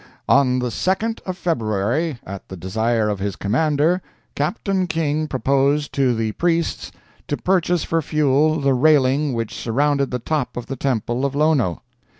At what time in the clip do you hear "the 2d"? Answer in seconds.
0.57-1.21